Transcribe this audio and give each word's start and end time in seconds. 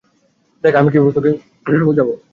দেখ, 0.63 0.73
আমি 0.75 0.89
কিভাবে 0.91 1.11
তোমাকে 1.15 1.31
বুঝাবো? 1.87 2.13